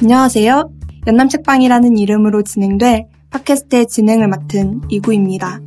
[0.00, 0.70] 안녕하세요.
[1.08, 5.60] 연남책방이라는 이름으로 진행될 팟캐스트의 진행을 맡은 이구입니다.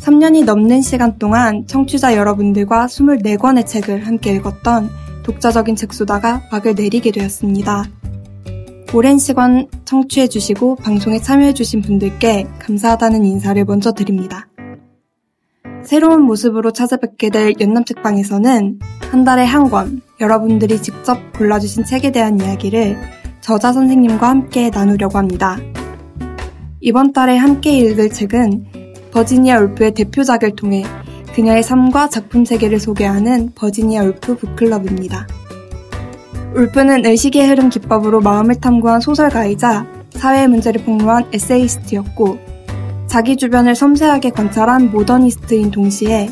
[0.00, 4.88] 3년이 넘는 시간 동안 청취자 여러분들과 24권의 책을 함께 읽었던
[5.22, 7.84] 독자적인 책소다가 막을 내리게 되었습니다.
[8.94, 14.48] 오랜 시간 청취해주시고 방송에 참여해주신 분들께 감사하다는 인사를 먼저 드립니다.
[15.84, 18.78] 새로운 모습으로 찾아뵙게 될 연남책방에서는
[19.10, 25.58] 한 달에 한 권, 여러분들이 직접 골라주신 책에 대한 이야기를 저자 선생님과 함께 나누려고 합니다.
[26.80, 28.66] 이번 달에 함께 읽을 책은
[29.12, 30.84] 버지니아 울프의 대표작을 통해
[31.34, 35.26] 그녀의 삶과 작품 세계를 소개하는 버지니아 울프 북클럽입니다.
[36.54, 42.38] 울프는 의식의 흐름 기법으로 마음을 탐구한 소설가이자 사회의 문제를 폭로한 에세이스트였고
[43.06, 46.28] 자기 주변을 섬세하게 관찰한 모더니스트인 동시에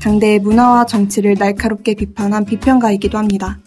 [0.00, 3.58] 당대의 문화와 정치를 날카롭게 비판한 비평가이기도 합니다.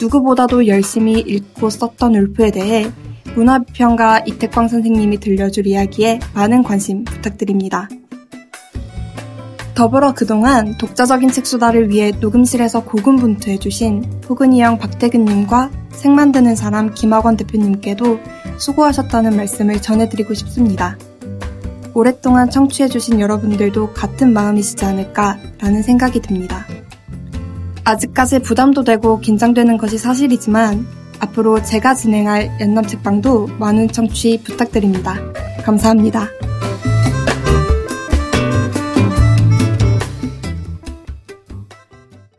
[0.00, 2.90] 누구보다도 열심히 읽고 썼던 울프에 대해
[3.34, 7.88] 문화비평가 이태광 선생님이 들려줄 이야기에 많은 관심 부탁드립니다.
[9.74, 18.18] 더불어 그동안 독자적인 책수다를 위해 녹음실에서 고군분투해주신 포근이형 박태근님과 책 만드는 사람 김학원 대표님께도
[18.58, 20.98] 수고하셨다는 말씀을 전해드리고 싶습니다.
[21.94, 26.66] 오랫동안 청취해주신 여러분들도 같은 마음이시지 않을까라는 생각이 듭니다.
[27.84, 30.86] 아직까지 부담도 되고 긴장되는 것이 사실이지만
[31.20, 35.16] 앞으로 제가 진행할 연남 책방도 많은 청취 부탁드립니다.
[35.64, 36.28] 감사합니다.